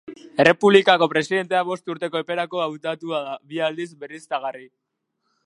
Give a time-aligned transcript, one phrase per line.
[0.43, 4.67] Errepublikako presidentea bost urteko eperako hautatua da, bi aldiz berriztagarri.